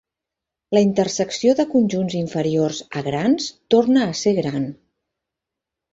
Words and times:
La 0.75 0.81
intersecció 0.85 1.53
de 1.59 1.65
conjunts 1.75 2.17
inferiors 2.21 2.81
a 3.03 3.07
grans 3.11 3.53
torna 3.75 4.07
a 4.09 4.19
ser 4.25 4.35
gran. 4.43 4.71